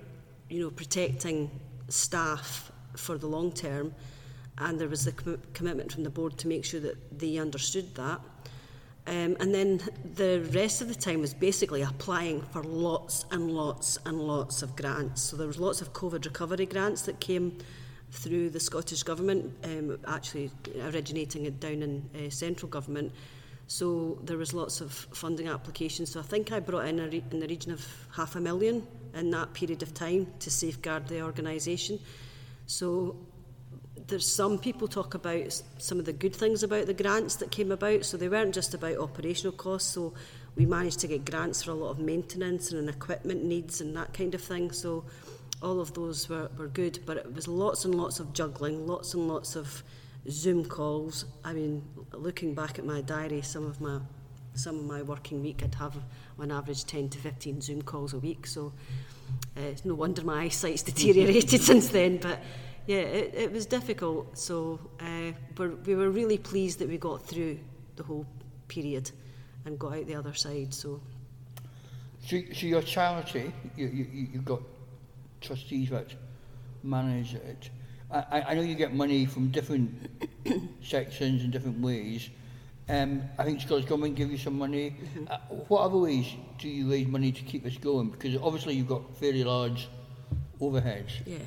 you 0.47 0.61
know, 0.61 0.69
protecting 0.69 1.49
staff 1.89 2.71
for 2.95 3.17
the 3.17 3.27
long 3.27 3.51
term 3.51 3.93
and 4.57 4.79
there 4.79 4.87
was 4.87 5.07
a 5.07 5.11
com- 5.11 5.41
commitment 5.53 5.91
from 5.91 6.03
the 6.03 6.09
board 6.09 6.37
to 6.39 6.47
make 6.47 6.65
sure 6.65 6.79
that 6.79 7.19
they 7.19 7.37
understood 7.37 7.95
that. 7.95 8.19
Um, 9.07 9.37
and 9.39 9.55
then 9.55 9.81
the 10.15 10.41
rest 10.53 10.81
of 10.81 10.89
the 10.89 10.95
time 10.95 11.21
was 11.21 11.33
basically 11.33 11.81
applying 11.81 12.41
for 12.41 12.61
lots 12.61 13.25
and 13.31 13.49
lots 13.49 13.97
and 14.05 14.19
lots 14.19 14.61
of 14.61 14.75
grants. 14.75 15.21
So 15.21 15.37
there 15.37 15.47
was 15.47 15.59
lots 15.59 15.81
of 15.81 15.93
COVID 15.93 16.25
recovery 16.25 16.65
grants 16.65 17.03
that 17.03 17.21
came 17.21 17.57
through 18.11 18.49
the 18.49 18.59
Scottish 18.59 19.03
Government, 19.03 19.53
um, 19.63 19.97
actually 20.07 20.51
originating 20.81 21.49
down 21.51 21.83
in 21.83 22.09
uh, 22.15 22.29
central 22.29 22.69
government. 22.69 23.13
So 23.67 24.17
there 24.23 24.37
was 24.37 24.53
lots 24.53 24.81
of 24.81 24.91
funding 24.91 25.47
applications. 25.47 26.11
So 26.11 26.19
I 26.19 26.23
think 26.23 26.51
I 26.51 26.59
brought 26.59 26.87
in 26.87 26.97
re- 26.97 27.23
in 27.31 27.39
the 27.39 27.47
region 27.47 27.71
of 27.71 27.85
half 28.11 28.35
a 28.35 28.41
million 28.41 28.85
in 29.13 29.31
that 29.31 29.53
period 29.53 29.83
of 29.83 29.93
time 29.93 30.27
to 30.39 30.49
safeguard 30.49 31.07
the 31.07 31.21
organisation. 31.21 31.99
So 32.65 33.15
there's 34.07 34.27
some 34.27 34.57
people 34.57 34.87
talk 34.87 35.13
about 35.13 35.61
some 35.77 35.99
of 35.99 36.05
the 36.05 36.13
good 36.13 36.35
things 36.35 36.63
about 36.63 36.85
the 36.85 36.93
grants 36.93 37.35
that 37.37 37.51
came 37.51 37.71
about. 37.71 38.05
So 38.05 38.17
they 38.17 38.29
weren't 38.29 38.53
just 38.53 38.73
about 38.73 38.97
operational 38.97 39.51
costs. 39.51 39.91
So 39.91 40.13
we 40.55 40.65
managed 40.65 40.99
to 40.99 41.07
get 41.07 41.25
grants 41.25 41.63
for 41.63 41.71
a 41.71 41.75
lot 41.75 41.91
of 41.91 41.99
maintenance 41.99 42.71
and 42.71 42.89
equipment 42.89 43.43
needs 43.43 43.81
and 43.81 43.95
that 43.97 44.13
kind 44.13 44.33
of 44.33 44.41
thing. 44.41 44.71
So 44.71 45.03
all 45.61 45.81
of 45.81 45.93
those 45.93 46.29
were, 46.29 46.49
were 46.57 46.67
good. 46.67 46.99
But 47.05 47.17
it 47.17 47.33
was 47.33 47.47
lots 47.47 47.83
and 47.83 47.95
lots 47.95 48.19
of 48.19 48.33
juggling, 48.33 48.87
lots 48.87 49.13
and 49.13 49.27
lots 49.27 49.55
of 49.55 49.83
Zoom 50.29 50.65
calls. 50.65 51.25
I 51.43 51.53
mean, 51.53 51.83
looking 52.13 52.53
back 52.53 52.79
at 52.79 52.85
my 52.85 53.01
diary, 53.01 53.41
some 53.41 53.65
of 53.65 53.81
my 53.81 53.99
some 54.53 54.79
of 54.79 54.85
my 54.85 55.03
working 55.03 55.43
week, 55.43 55.61
I'd 55.63 55.75
have 55.75 55.95
on 56.39 56.51
average 56.51 56.83
10 56.85 57.09
to 57.09 57.19
15 57.19 57.61
Zoom 57.61 57.81
calls 57.83 58.13
a 58.13 58.17
week. 58.17 58.47
So 58.47 58.73
uh, 59.55 59.61
it's 59.61 59.85
no 59.85 59.93
wonder 59.93 60.23
my 60.23 60.43
eyesight's 60.43 60.81
deteriorated 60.83 61.61
since 61.61 61.89
then. 61.89 62.17
But 62.17 62.41
yeah, 62.87 62.99
it, 62.99 63.35
it 63.35 63.51
was 63.51 63.65
difficult. 63.65 64.37
So 64.37 64.79
uh, 64.99 65.33
we 65.85 65.95
were 65.95 66.09
really 66.09 66.37
pleased 66.37 66.79
that 66.79 66.87
we 66.87 66.97
got 66.97 67.25
through 67.25 67.59
the 67.97 68.03
whole 68.03 68.25
period 68.67 69.11
and 69.65 69.77
got 69.77 69.97
out 69.97 70.07
the 70.07 70.15
other 70.15 70.33
side. 70.33 70.73
So, 70.73 71.01
so, 72.25 72.41
so 72.53 72.65
your 72.65 72.81
charity, 72.81 73.51
you, 73.75 73.87
you, 73.87 74.27
you've 74.33 74.45
got 74.45 74.61
trustees 75.41 75.89
that 75.89 76.13
manage 76.83 77.35
it. 77.35 77.69
I, 78.09 78.41
I 78.47 78.53
know 78.53 78.61
you 78.61 78.75
get 78.75 78.93
money 78.93 79.25
from 79.25 79.49
different 79.49 80.09
sections 80.81 81.43
in 81.43 81.51
different 81.51 81.81
ways. 81.81 82.29
Um, 82.89 83.23
I 83.37 83.43
think 83.43 83.59
Scottish 83.59 83.83
Government 83.83 84.15
give 84.15 84.31
you 84.31 84.37
some 84.37 84.57
money. 84.57 84.91
Mm-hmm. 84.91 85.25
Uh, 85.29 85.37
what 85.67 85.81
other 85.81 85.97
ways 85.97 86.25
do 86.57 86.69
you 86.69 86.89
raise 86.89 87.07
money 87.07 87.33
to 87.33 87.43
keep 87.43 87.65
us 87.65 87.75
going? 87.77 88.11
Because 88.11 88.37
obviously 88.37 88.75
you've 88.75 88.87
got 88.87 89.17
fairly 89.17 89.43
large 89.43 89.89
overheads. 90.61 91.11
Yeah. 91.25 91.39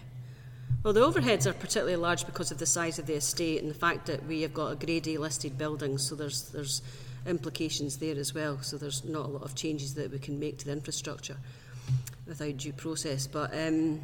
Well, 0.83 0.95
the 0.95 1.01
overheads 1.01 1.47
are 1.47 1.53
particularly 1.53 1.97
large 1.97 2.25
because 2.25 2.51
of 2.51 2.59
the 2.59 2.67
size 2.67 2.99
of 2.99 3.07
the 3.07 3.15
estate 3.15 3.61
and 3.61 3.71
the 3.71 3.79
fact 3.79 4.07
that 4.07 4.25
we 4.27 4.43
have 4.43 4.55
got 4.55 4.73
a 4.73 4.77
Grade 4.77 5.07
A 5.09 5.19
listed 5.19 5.59
building, 5.59 5.99
so 5.99 6.15
there's 6.15 6.49
there's 6.51 6.83
implications 7.27 7.99
there 7.99 8.17
as 8.17 8.35
well. 8.35 8.61
So 8.63 8.77
there's 8.79 9.05
not 9.05 9.27
a 9.27 9.29
lot 9.29 9.43
of 9.43 9.55
changes 9.55 9.95
that 9.95 10.11
we 10.11 10.19
can 10.19 10.39
make 10.39 10.59
to 10.59 10.65
the 10.67 10.73
infrastructure 10.73 11.37
without 12.27 12.57
due 12.57 12.73
process. 12.73 13.27
But 13.27 13.53
um, 13.55 14.01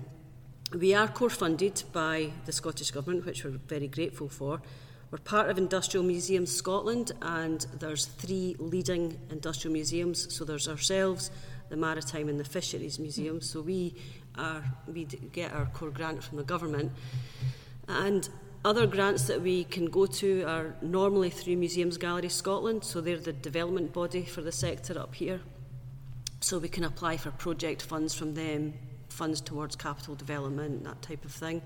we 0.79 0.95
are 0.95 1.09
core 1.09 1.31
funded 1.31 1.83
by 1.93 2.33
the 2.45 2.53
Scottish 2.53 2.91
Government, 2.91 3.25
which 3.25 3.45
we're 3.45 3.53
very 3.53 3.89
grateful 3.89 4.29
for. 4.29 4.61
We're 5.11 5.19
part 5.19 5.49
of 5.49 5.57
Industrial 5.57 6.05
Museums 6.05 6.51
Scotland, 6.51 7.13
and 7.23 7.65
there's 7.79 8.07
three 8.07 8.57
leading 8.59 9.19
industrial 9.31 9.73
museums. 9.73 10.35
So 10.35 10.45
there's 10.45 10.69
ourselves, 10.69 11.31
the 11.69 11.77
Maritime 11.77 12.29
and 12.29 12.39
the 12.39 12.45
Fisheries 12.45 12.99
Museum. 12.99 13.41
So 13.41 13.61
we 13.61 13.95
are 14.37 14.65
we 14.87 15.05
get 15.05 15.53
our 15.53 15.67
core 15.67 15.91
grant 15.91 16.23
from 16.23 16.39
the 16.39 16.45
government, 16.45 16.93
and 17.89 18.29
other 18.65 18.87
grants 18.87 19.25
that 19.25 19.41
we 19.41 19.65
can 19.65 19.87
go 19.87 20.07
to 20.07 20.43
are 20.43 20.75
normally 20.83 21.31
through 21.31 21.57
Museums 21.57 21.97
Gallery 21.97 22.29
Scotland. 22.29 22.85
So 22.85 23.01
they're 23.01 23.17
the 23.17 23.33
development 23.33 23.93
body 23.93 24.25
for 24.25 24.41
the 24.41 24.53
sector 24.53 24.99
up 24.99 25.15
here. 25.15 25.41
So 26.41 26.59
we 26.59 26.69
can 26.69 26.85
apply 26.85 27.17
for 27.17 27.31
project 27.31 27.83
funds 27.83 28.15
from 28.15 28.35
them, 28.35 28.75
funds 29.09 29.41
towards 29.41 29.77
capital 29.77 30.15
development, 30.15 30.85
that 30.85 31.01
type 31.01 31.25
of 31.25 31.33
thing. 31.33 31.63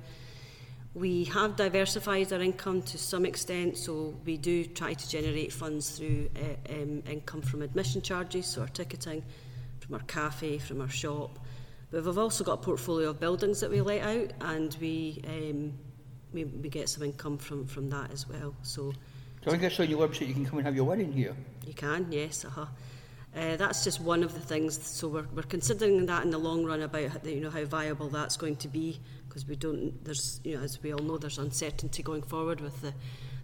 We 0.94 1.24
have 1.24 1.56
diversified 1.56 2.32
our 2.32 2.40
income 2.40 2.82
to 2.82 2.98
some 2.98 3.24
extent, 3.24 3.78
so 3.78 4.14
we 4.24 4.36
do 4.36 4.64
try 4.64 4.94
to 4.94 5.08
generate 5.08 5.52
funds 5.52 5.90
through 5.90 6.30
uh, 6.36 6.72
um, 6.72 7.02
income 7.08 7.42
from 7.42 7.62
admission 7.62 8.02
charges, 8.02 8.46
so 8.46 8.62
our 8.62 8.68
ticketing, 8.68 9.22
from 9.80 9.94
our 9.94 10.02
cafe, 10.02 10.58
from 10.58 10.80
our 10.80 10.88
shop. 10.88 11.38
But 11.90 12.04
we've 12.04 12.18
also 12.18 12.44
got 12.44 12.54
a 12.54 12.62
portfolio 12.62 13.10
of 13.10 13.18
buildings 13.18 13.60
that 13.60 13.70
we 13.70 13.80
let 13.80 14.02
out, 14.02 14.32
and 14.40 14.76
we 14.80 15.22
um, 15.26 15.72
we, 16.32 16.44
we 16.44 16.68
get 16.68 16.88
some 16.88 17.02
income 17.02 17.38
from, 17.38 17.66
from 17.66 17.90
that 17.90 18.12
as 18.12 18.28
well. 18.28 18.54
So, 18.62 18.92
so 19.44 19.52
I 19.52 19.56
guess 19.56 19.80
on 19.80 19.88
your 19.88 20.06
website 20.06 20.28
you 20.28 20.34
can 20.34 20.46
come 20.46 20.58
and 20.58 20.66
have 20.66 20.76
your 20.76 20.84
wedding 20.84 21.12
here. 21.12 21.34
You 21.66 21.74
can, 21.74 22.06
yes. 22.10 22.44
Uh-huh. 22.44 22.66
Uh, 23.34 23.56
that's 23.56 23.84
just 23.84 24.00
one 24.00 24.22
of 24.22 24.34
the 24.34 24.40
things. 24.40 24.84
So 24.86 25.08
we're, 25.08 25.26
we're 25.34 25.42
considering 25.42 26.06
that 26.06 26.24
in 26.24 26.30
the 26.30 26.38
long 26.38 26.64
run 26.64 26.82
about 26.82 27.24
you 27.24 27.40
know 27.40 27.50
how 27.50 27.64
viable 27.64 28.08
that's 28.08 28.36
going 28.36 28.56
to 28.56 28.68
be 28.68 28.98
because 29.28 29.46
we 29.46 29.54
don't. 29.54 30.04
There's 30.04 30.40
you 30.42 30.56
know 30.56 30.64
as 30.64 30.82
we 30.82 30.92
all 30.92 30.98
know 30.98 31.16
there's 31.16 31.38
uncertainty 31.38 32.02
going 32.02 32.22
forward 32.22 32.60
with 32.60 32.80
the 32.80 32.92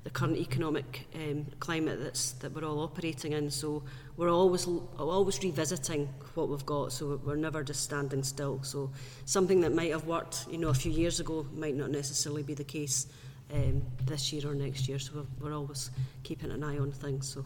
the 0.02 0.10
current 0.10 0.38
economic 0.38 1.06
um, 1.14 1.46
climate 1.60 2.00
that's 2.02 2.32
that 2.32 2.52
we're 2.52 2.64
all 2.64 2.80
operating 2.80 3.32
in. 3.32 3.48
So 3.50 3.84
we're 4.16 4.30
always 4.30 4.66
always 4.98 5.42
revisiting 5.42 6.08
what 6.34 6.48
we've 6.48 6.64
got. 6.66 6.92
So 6.92 7.20
we're 7.24 7.36
never 7.36 7.62
just 7.62 7.82
standing 7.82 8.22
still. 8.22 8.62
So 8.62 8.90
something 9.24 9.60
that 9.60 9.74
might 9.74 9.90
have 9.90 10.06
worked 10.06 10.46
you 10.50 10.58
know 10.58 10.68
a 10.68 10.74
few 10.74 10.92
years 10.92 11.20
ago 11.20 11.46
might 11.54 11.74
not 11.74 11.90
necessarily 11.90 12.42
be 12.42 12.54
the 12.54 12.64
case 12.64 13.06
um, 13.52 13.82
this 14.04 14.32
year 14.32 14.50
or 14.50 14.54
next 14.54 14.88
year. 14.88 14.98
So 14.98 15.12
we're, 15.16 15.48
we're 15.48 15.56
always 15.56 15.90
keeping 16.22 16.50
an 16.50 16.64
eye 16.64 16.78
on 16.78 16.92
things. 16.92 17.28
So. 17.28 17.44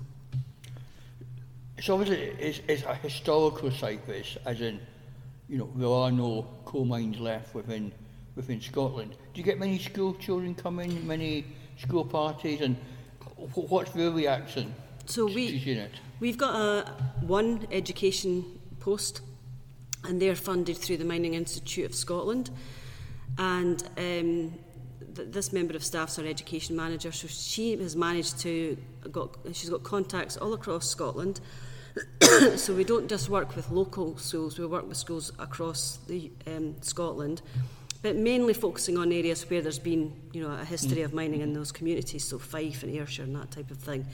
So 1.80 1.94
obviously 1.94 2.26
it's, 2.38 2.60
it's 2.68 2.82
a 2.82 2.94
historical 2.94 3.70
site 3.70 4.06
this, 4.06 4.36
as 4.44 4.60
in, 4.60 4.80
you 5.48 5.56
know, 5.56 5.70
there 5.76 5.88
are 5.88 6.12
no 6.12 6.46
coal 6.66 6.84
mines 6.84 7.18
left 7.18 7.54
within 7.54 7.90
within 8.36 8.60
Scotland. 8.60 9.12
Do 9.34 9.40
you 9.40 9.44
get 9.44 9.58
many 9.58 9.78
school 9.78 10.14
children 10.14 10.54
coming, 10.54 11.04
many 11.06 11.46
school 11.78 12.04
parties, 12.04 12.60
and 12.60 12.76
what's 13.54 13.90
their 13.90 14.10
reaction 14.10 14.72
so 15.10 15.26
we? 15.26 15.48
We've 16.20 16.38
got 16.38 16.54
a 16.54 16.90
one 17.20 17.66
education 17.72 18.44
post, 18.78 19.22
and 20.04 20.20
they're 20.20 20.36
funded 20.36 20.76
through 20.76 20.98
the 20.98 21.04
Mining 21.04 21.34
Institute 21.34 21.84
of 21.84 21.94
Scotland, 21.94 22.50
and 23.38 23.82
um, 23.96 24.54
th- 25.14 25.28
this 25.30 25.52
member 25.52 25.74
of 25.74 25.84
staff's 25.84 26.18
our 26.18 26.26
education 26.26 26.76
manager, 26.76 27.12
so 27.12 27.26
she 27.26 27.76
has 27.76 27.96
managed 27.96 28.38
to 28.40 28.76
got 29.10 29.36
she's 29.52 29.70
got 29.70 29.82
contacts 29.82 30.36
all 30.36 30.54
across 30.54 30.88
Scotland. 30.88 31.40
so 32.56 32.72
we 32.72 32.84
don't 32.84 33.08
just 33.08 33.28
work 33.28 33.56
with 33.56 33.68
local 33.70 34.16
schools, 34.16 34.58
we 34.58 34.66
work 34.66 34.86
with 34.86 34.96
schools 34.96 35.32
across 35.40 35.98
the, 36.06 36.30
um, 36.46 36.76
Scotland, 36.82 37.42
but 38.00 38.14
mainly 38.14 38.54
focusing 38.54 38.96
on 38.96 39.12
areas 39.12 39.48
where 39.50 39.60
there's 39.60 39.80
been 39.80 40.12
you 40.32 40.40
know, 40.40 40.52
a 40.52 40.64
history 40.64 41.02
of 41.02 41.12
mining 41.12 41.40
in 41.40 41.52
those 41.52 41.72
communities, 41.72 42.24
so 42.24 42.38
Fife 42.38 42.84
and 42.84 42.94
Ayrshire 42.94 43.24
and 43.24 43.34
that 43.34 43.50
type 43.50 43.72
of 43.72 43.78
thing. 43.78 44.06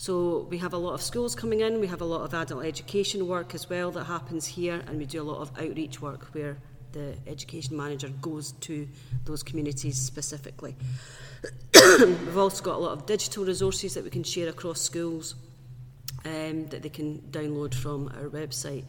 So 0.00 0.46
we 0.48 0.58
have 0.58 0.74
a 0.74 0.78
lot 0.78 0.94
of 0.94 1.02
schools 1.02 1.34
coming 1.34 1.60
in, 1.60 1.80
we 1.80 1.88
have 1.88 2.00
a 2.00 2.04
lot 2.04 2.20
of 2.20 2.32
adult 2.32 2.64
education 2.64 3.26
work 3.26 3.52
as 3.52 3.68
well 3.68 3.90
that 3.90 4.04
happens 4.04 4.46
here, 4.46 4.80
and 4.86 4.96
we 4.96 5.06
do 5.06 5.20
a 5.20 5.24
lot 5.24 5.40
of 5.40 5.50
outreach 5.58 6.00
work 6.00 6.26
where 6.32 6.56
the 6.92 7.16
education 7.26 7.76
manager 7.76 8.08
goes 8.22 8.52
to 8.52 8.86
those 9.24 9.42
communities 9.42 10.00
specifically. 10.00 10.76
We've 11.74 12.38
also 12.38 12.62
got 12.62 12.76
a 12.76 12.78
lot 12.78 12.92
of 12.92 13.06
digital 13.06 13.44
resources 13.44 13.94
that 13.94 14.04
we 14.04 14.10
can 14.10 14.22
share 14.22 14.48
across 14.48 14.80
schools 14.80 15.34
um, 16.24 16.66
that 16.68 16.82
they 16.82 16.88
can 16.88 17.18
download 17.32 17.74
from 17.74 18.06
our 18.14 18.28
website. 18.28 18.84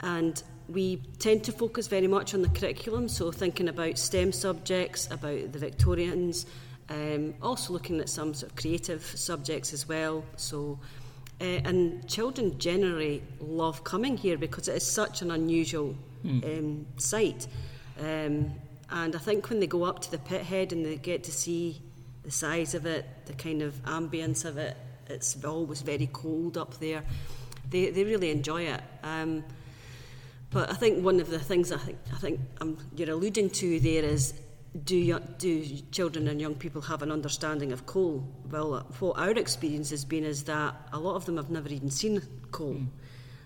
And 0.00 0.42
we 0.66 0.96
tend 1.18 1.44
to 1.44 1.52
focus 1.52 1.88
very 1.88 2.06
much 2.06 2.32
on 2.32 2.40
the 2.40 2.48
curriculum, 2.48 3.08
so 3.08 3.30
thinking 3.30 3.68
about 3.68 3.98
STEM 3.98 4.32
subjects, 4.32 5.10
about 5.10 5.52
the 5.52 5.58
Victorians, 5.58 6.46
um, 6.88 7.34
also 7.42 7.72
looking 7.72 8.00
at 8.00 8.08
some 8.08 8.34
sort 8.34 8.52
of 8.52 8.56
creative 8.56 9.02
subjects 9.04 9.72
as 9.72 9.88
well. 9.88 10.24
So, 10.36 10.78
uh, 11.40 11.44
and 11.44 12.08
children 12.08 12.58
generally 12.58 13.22
love 13.40 13.84
coming 13.84 14.16
here 14.16 14.38
because 14.38 14.68
it 14.68 14.76
is 14.76 14.86
such 14.86 15.22
an 15.22 15.30
unusual 15.30 15.94
mm. 16.24 16.58
um, 16.58 16.86
site. 16.96 17.46
Um, 17.98 18.52
and 18.90 19.16
I 19.16 19.18
think 19.18 19.50
when 19.50 19.60
they 19.60 19.66
go 19.66 19.84
up 19.84 20.00
to 20.00 20.10
the 20.10 20.18
pit 20.18 20.42
head 20.42 20.72
and 20.72 20.84
they 20.84 20.96
get 20.96 21.24
to 21.24 21.32
see 21.32 21.80
the 22.22 22.30
size 22.30 22.74
of 22.74 22.86
it, 22.86 23.04
the 23.26 23.32
kind 23.32 23.62
of 23.62 23.74
ambience 23.84 24.44
of 24.44 24.58
it, 24.58 24.76
it's 25.08 25.42
always 25.44 25.82
very 25.82 26.08
cold 26.12 26.56
up 26.56 26.78
there. 26.78 27.02
They, 27.70 27.90
they 27.90 28.04
really 28.04 28.30
enjoy 28.30 28.62
it. 28.62 28.80
Um, 29.02 29.44
but 30.50 30.70
I 30.70 30.74
think 30.74 31.04
one 31.04 31.20
of 31.20 31.28
the 31.28 31.38
things 31.38 31.72
I 31.72 31.78
think, 31.78 31.98
I 32.12 32.16
think 32.18 32.40
you're 32.96 33.10
alluding 33.10 33.50
to 33.50 33.80
there 33.80 34.04
is 34.04 34.34
do, 34.84 35.18
do 35.38 35.64
children 35.90 36.28
and 36.28 36.40
young 36.40 36.54
people 36.54 36.82
have 36.82 37.02
an 37.02 37.10
understanding 37.10 37.72
of 37.72 37.86
coal? 37.86 38.26
Well, 38.50 38.86
what 38.98 39.18
our 39.18 39.30
experience 39.30 39.90
has 39.90 40.04
been 40.04 40.24
is 40.24 40.44
that 40.44 40.74
a 40.92 40.98
lot 40.98 41.16
of 41.16 41.24
them 41.24 41.36
have 41.36 41.50
never 41.50 41.68
even 41.68 41.90
seen 41.90 42.22
coal. 42.50 42.74
Mm. 42.74 42.88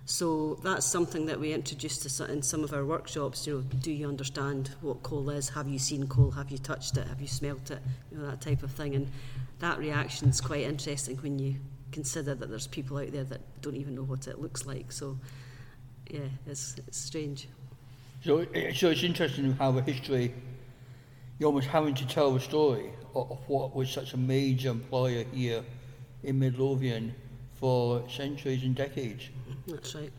So 0.06 0.58
that's 0.64 0.86
something 0.86 1.26
that 1.26 1.38
we 1.38 1.52
introduced 1.52 2.02
to, 2.16 2.32
in 2.32 2.42
some 2.42 2.64
of 2.64 2.72
our 2.72 2.84
workshops. 2.84 3.46
You 3.46 3.58
know, 3.58 3.60
do 3.60 3.92
you 3.92 4.08
understand 4.08 4.74
what 4.80 5.04
coal 5.04 5.30
is? 5.30 5.48
Have 5.50 5.68
you 5.68 5.78
seen 5.78 6.08
coal? 6.08 6.32
Have 6.32 6.50
you 6.50 6.58
touched 6.58 6.96
it? 6.96 7.06
Have 7.06 7.20
you 7.20 7.28
smelt 7.28 7.70
it? 7.70 7.78
You 8.10 8.18
know, 8.18 8.26
that 8.26 8.40
type 8.40 8.64
of 8.64 8.72
thing. 8.72 8.96
And 8.96 9.08
that 9.60 9.78
reaction 9.78 10.28
is 10.28 10.40
quite 10.40 10.62
interesting 10.62 11.16
when 11.18 11.38
you 11.38 11.56
consider 11.92 12.34
that 12.34 12.50
there's 12.50 12.66
people 12.66 12.98
out 12.98 13.12
there 13.12 13.24
that 13.24 13.40
don't 13.62 13.76
even 13.76 13.94
know 13.94 14.02
what 14.02 14.26
it 14.26 14.40
looks 14.40 14.66
like. 14.66 14.90
So, 14.90 15.16
yeah, 16.10 16.20
it's, 16.46 16.74
it's 16.88 16.98
strange. 16.98 17.46
So, 18.24 18.44
so 18.74 18.90
it's 18.90 19.04
interesting 19.04 19.52
how 19.52 19.70
the 19.70 19.82
history, 19.82 20.34
you're 21.40 21.48
almost 21.48 21.68
having 21.68 21.94
to 21.94 22.06
tell 22.06 22.32
the 22.32 22.38
story 22.38 22.90
of, 23.14 23.32
of 23.32 23.38
what 23.48 23.74
was 23.74 23.90
such 23.90 24.12
a 24.12 24.16
major 24.16 24.68
employer 24.68 25.24
here 25.32 25.64
in 26.22 26.38
Midlothian 26.38 27.14
for 27.54 28.06
centuries 28.08 28.62
and 28.62 28.76
decades. 28.76 29.30
That's 29.66 29.94
right. 29.94 30.12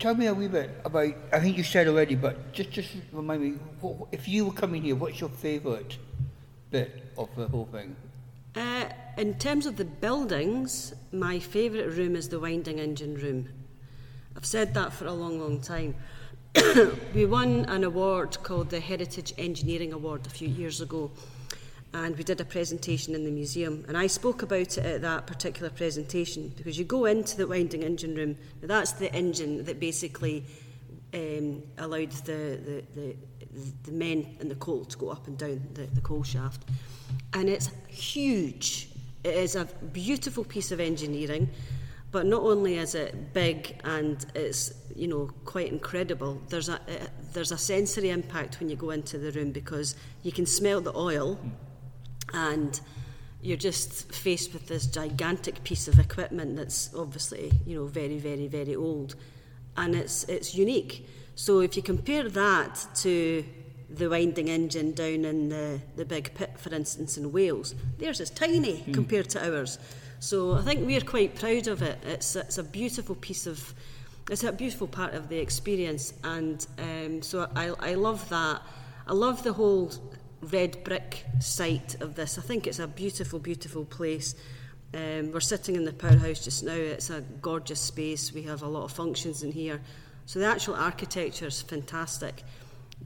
Tell 0.00 0.16
me 0.16 0.26
a 0.26 0.34
wee 0.34 0.48
bit 0.48 0.70
about, 0.84 1.14
I 1.32 1.38
think 1.38 1.56
you 1.56 1.62
said 1.62 1.86
already, 1.86 2.16
but 2.16 2.52
just, 2.52 2.72
just 2.72 2.90
remind 3.12 3.42
me, 3.42 3.50
what, 3.80 4.08
if 4.10 4.26
you 4.26 4.46
were 4.46 4.52
coming 4.52 4.82
here, 4.82 4.96
what's 4.96 5.20
your 5.20 5.30
favourite 5.30 5.96
bit 6.72 7.12
of 7.16 7.28
the 7.36 7.46
whole 7.46 7.68
thing? 7.70 7.94
Uh, 8.56 8.86
in 9.16 9.38
terms 9.38 9.66
of 9.66 9.76
the 9.76 9.84
buildings, 9.84 10.92
my 11.12 11.38
favourite 11.38 11.96
room 11.96 12.16
is 12.16 12.28
the 12.28 12.40
winding 12.40 12.80
engine 12.80 13.14
room. 13.14 13.48
I've 14.36 14.46
said 14.46 14.74
that 14.74 14.92
for 14.92 15.06
a 15.06 15.12
long, 15.12 15.38
long 15.38 15.60
time. 15.60 15.94
we 17.14 17.26
won 17.26 17.64
an 17.66 17.84
award 17.84 18.42
called 18.42 18.70
the 18.70 18.80
Heritage 18.80 19.32
Engineering 19.38 19.92
Award 19.92 20.26
a 20.26 20.30
few 20.30 20.48
years 20.48 20.80
ago, 20.80 21.10
and 21.94 22.16
we 22.16 22.24
did 22.24 22.40
a 22.40 22.44
presentation 22.44 23.14
in 23.14 23.24
the 23.24 23.30
museum. 23.30 23.84
And 23.88 23.96
I 23.96 24.06
spoke 24.06 24.42
about 24.42 24.78
it 24.78 24.84
at 24.84 25.02
that 25.02 25.26
particular 25.26 25.70
presentation 25.70 26.52
because 26.56 26.78
you 26.78 26.84
go 26.84 27.06
into 27.06 27.36
the 27.36 27.46
winding 27.46 27.82
engine 27.82 28.14
room, 28.14 28.36
that's 28.60 28.92
the 28.92 29.12
engine 29.14 29.64
that 29.64 29.80
basically 29.80 30.44
um, 31.14 31.62
allowed 31.78 32.12
the, 32.12 32.58
the, 32.64 32.84
the, 32.94 33.16
the 33.84 33.92
men 33.92 34.36
in 34.40 34.48
the 34.48 34.54
coal 34.54 34.84
to 34.84 34.98
go 34.98 35.10
up 35.10 35.26
and 35.26 35.38
down 35.38 35.60
the, 35.74 35.86
the 35.86 36.00
coal 36.00 36.22
shaft 36.22 36.64
and 37.32 37.48
it's 37.48 37.70
huge. 37.88 38.88
It 39.24 39.34
is 39.34 39.56
a 39.56 39.64
beautiful 39.64 40.44
piece 40.44 40.72
of 40.72 40.80
engineering, 40.80 41.48
but 42.12 42.26
not 42.26 42.42
only 42.42 42.76
is 42.76 42.94
it 42.94 43.32
big 43.32 43.80
and 43.84 44.26
it's 44.34 44.74
you 44.94 45.08
know 45.08 45.30
quite 45.44 45.72
incredible. 45.72 46.40
There's 46.48 46.68
a 46.68 46.74
uh, 46.74 47.06
there's 47.32 47.50
a 47.50 47.58
sensory 47.58 48.10
impact 48.10 48.60
when 48.60 48.68
you 48.68 48.76
go 48.76 48.90
into 48.90 49.18
the 49.18 49.32
room 49.32 49.50
because 49.50 49.96
you 50.22 50.30
can 50.30 50.46
smell 50.46 50.80
the 50.80 50.94
oil, 50.96 51.38
and 52.32 52.78
you're 53.40 53.56
just 53.56 54.12
faced 54.12 54.52
with 54.52 54.68
this 54.68 54.86
gigantic 54.86 55.64
piece 55.64 55.88
of 55.88 55.98
equipment 55.98 56.56
that's 56.56 56.94
obviously 56.94 57.50
you 57.66 57.76
know 57.76 57.86
very 57.86 58.18
very 58.18 58.46
very 58.46 58.76
old, 58.76 59.16
and 59.76 59.94
it's 59.94 60.24
it's 60.24 60.54
unique. 60.54 61.08
So 61.34 61.60
if 61.60 61.76
you 61.76 61.82
compare 61.82 62.28
that 62.28 62.86
to 62.96 63.42
the 63.94 64.08
winding 64.08 64.48
engine 64.48 64.92
down 64.92 65.24
in 65.24 65.48
the, 65.48 65.80
the 65.96 66.04
big 66.04 66.34
pit, 66.34 66.52
for 66.56 66.74
instance, 66.74 67.16
in 67.18 67.30
Wales. 67.32 67.74
Theirs 67.98 68.20
is 68.20 68.30
tiny 68.30 68.78
mm. 68.78 68.94
compared 68.94 69.28
to 69.30 69.54
ours. 69.54 69.78
So 70.22 70.54
I 70.54 70.62
think 70.62 70.86
we're 70.86 71.00
quite 71.00 71.34
proud 71.34 71.66
of 71.66 71.82
it. 71.82 71.98
It's, 72.06 72.36
it's 72.36 72.56
a 72.56 72.62
beautiful 72.62 73.16
piece 73.16 73.48
of, 73.48 73.74
it's 74.30 74.44
a 74.44 74.52
beautiful 74.52 74.86
part 74.86 75.14
of 75.14 75.28
the 75.28 75.36
experience. 75.36 76.14
And 76.22 76.64
um, 76.78 77.22
so 77.22 77.50
I, 77.56 77.70
I 77.80 77.94
love 77.94 78.28
that. 78.28 78.62
I 79.08 79.14
love 79.14 79.42
the 79.42 79.52
whole 79.52 79.90
red 80.40 80.84
brick 80.84 81.26
site 81.40 82.00
of 82.00 82.14
this. 82.14 82.38
I 82.38 82.42
think 82.42 82.68
it's 82.68 82.78
a 82.78 82.86
beautiful, 82.86 83.40
beautiful 83.40 83.84
place. 83.84 84.36
Um, 84.94 85.32
we're 85.32 85.40
sitting 85.40 85.74
in 85.74 85.84
the 85.84 85.92
powerhouse 85.92 86.44
just 86.44 86.62
now. 86.62 86.70
It's 86.70 87.10
a 87.10 87.22
gorgeous 87.40 87.80
space. 87.80 88.32
We 88.32 88.42
have 88.44 88.62
a 88.62 88.68
lot 88.68 88.84
of 88.84 88.92
functions 88.92 89.42
in 89.42 89.50
here. 89.50 89.80
So 90.26 90.38
the 90.38 90.46
actual 90.46 90.76
architecture 90.76 91.48
is 91.48 91.60
fantastic. 91.62 92.44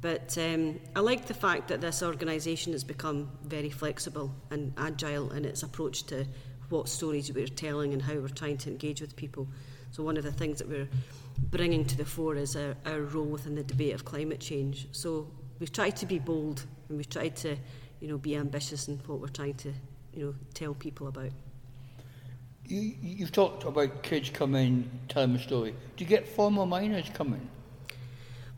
But 0.02 0.36
um, 0.36 0.80
I 0.94 1.00
like 1.00 1.24
the 1.24 1.32
fact 1.32 1.68
that 1.68 1.80
this 1.80 2.02
organisation 2.02 2.72
has 2.72 2.84
become 2.84 3.30
very 3.42 3.70
flexible 3.70 4.34
and 4.50 4.74
agile 4.76 5.32
in 5.32 5.46
its 5.46 5.62
approach 5.62 6.02
to 6.08 6.26
what 6.68 6.88
stories 6.88 7.32
we're 7.32 7.46
telling 7.46 7.92
and 7.92 8.02
how 8.02 8.14
we're 8.14 8.28
trying 8.28 8.58
to 8.58 8.70
engage 8.70 9.00
with 9.00 9.16
people. 9.16 9.46
So 9.90 10.02
one 10.02 10.16
of 10.16 10.24
the 10.24 10.32
things 10.32 10.58
that 10.58 10.68
we're 10.68 10.88
bringing 11.50 11.84
to 11.84 11.96
the 11.96 12.04
fore 12.04 12.36
is 12.36 12.56
our, 12.56 12.74
our 12.84 13.00
role 13.00 13.24
within 13.24 13.54
the 13.54 13.62
debate 13.62 13.94
of 13.94 14.04
climate 14.04 14.40
change. 14.40 14.88
So 14.92 15.28
we've 15.58 15.72
tried 15.72 15.96
to 15.96 16.06
be 16.06 16.18
bold 16.18 16.64
and 16.88 16.98
we've 16.98 17.08
tried 17.08 17.36
to, 17.36 17.56
you 18.00 18.08
know, 18.08 18.18
be 18.18 18.36
ambitious 18.36 18.88
in 18.88 18.98
what 19.06 19.20
we're 19.20 19.28
trying 19.28 19.54
to, 19.54 19.72
you 20.12 20.26
know, 20.26 20.34
tell 20.54 20.74
people 20.74 21.08
about. 21.08 21.30
You, 22.66 22.94
you've 23.00 23.32
talked 23.32 23.64
about 23.64 24.02
kids 24.02 24.30
coming, 24.30 24.90
telling 25.08 25.34
a 25.36 25.38
story. 25.38 25.74
Do 25.96 26.04
you 26.04 26.08
get 26.08 26.26
former 26.26 26.66
miners 26.66 27.08
coming? 27.14 27.48